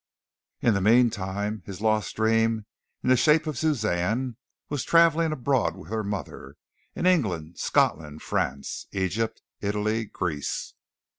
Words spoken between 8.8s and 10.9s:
Egypt, Italy, Greece.